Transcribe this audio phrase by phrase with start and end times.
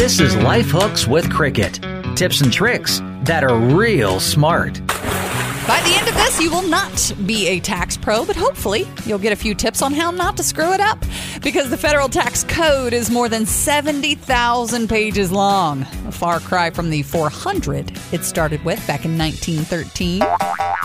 [0.00, 1.74] This is Life Hooks with Cricket.
[2.16, 4.80] Tips and tricks that are real smart.
[4.86, 9.18] By the end of this, you will not be a tax pro, but hopefully you'll
[9.18, 11.04] get a few tips on how not to screw it up
[11.42, 15.82] because the federal tax code is more than 70,000 pages long.
[16.06, 20.22] A far cry from the 400 it started with back in 1913.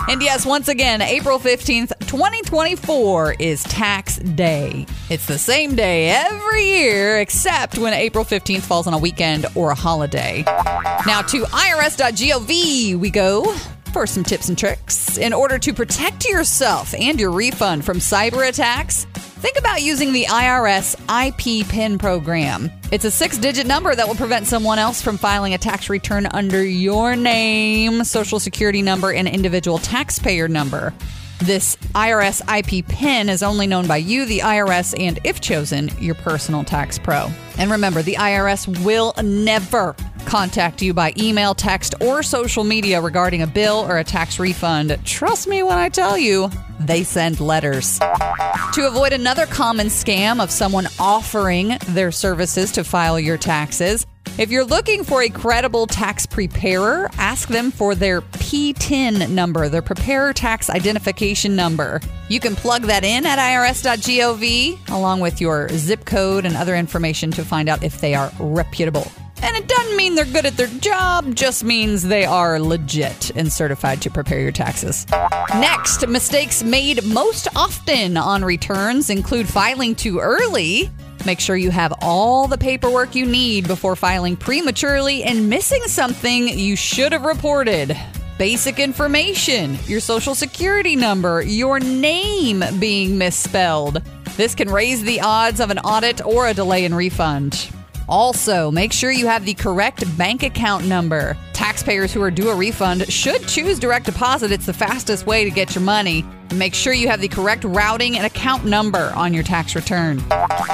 [0.08, 4.86] And yes, once again, April 15th, 2024 is tax day.
[5.10, 9.70] It's the same day every year except when April 15th falls on a weekend or
[9.70, 10.44] a holiday.
[10.46, 13.52] Now to irs.gov we go
[13.92, 15.18] for some tips and tricks.
[15.18, 20.26] In order to protect yourself and your refund from cyber attacks, think about using the
[20.26, 22.70] IRS IP PIN program.
[22.92, 26.26] It's a six digit number that will prevent someone else from filing a tax return
[26.26, 30.94] under your name, social security number, and individual taxpayer number.
[31.40, 36.14] This IRS IP PIN is only known by you, the IRS, and if chosen, your
[36.14, 37.30] personal tax pro.
[37.58, 43.42] And remember, the IRS will never contact you by email, text, or social media regarding
[43.42, 44.98] a bill or a tax refund.
[45.04, 47.98] Trust me when I tell you, they send letters.
[47.98, 54.06] To avoid another common scam of someone offering their services to file your taxes,
[54.38, 59.82] if you're looking for a credible tax preparer, ask them for their PTIN number, their
[59.82, 62.00] preparer tax identification number.
[62.28, 67.30] You can plug that in at irs.gov along with your zip code and other information
[67.32, 69.10] to find out if they are reputable.
[69.42, 73.52] And it doesn't mean they're good at their job, just means they are legit and
[73.52, 75.06] certified to prepare your taxes.
[75.54, 80.90] Next, mistakes made most often on returns include filing too early.
[81.26, 86.46] Make sure you have all the paperwork you need before filing prematurely and missing something
[86.48, 87.96] you should have reported.
[88.38, 94.02] Basic information, your social security number, your name being misspelled.
[94.36, 97.70] This can raise the odds of an audit or a delay in refund.
[98.08, 101.36] Also, make sure you have the correct bank account number.
[101.54, 104.52] Taxpayers who are due a refund should choose direct deposit.
[104.52, 106.24] It's the fastest way to get your money.
[106.54, 110.22] Make sure you have the correct routing and account number on your tax return.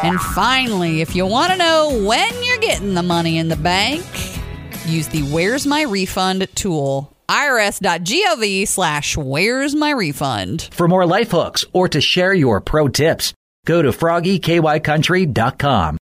[0.03, 4.05] And finally, if you want to know when you're getting the money in the bank,
[4.87, 7.15] use the Where's My Refund tool.
[7.28, 10.69] irs.gov slash Where's My Refund.
[10.72, 13.33] For more life hooks or to share your pro tips,
[13.65, 15.99] go to froggykycountry.com.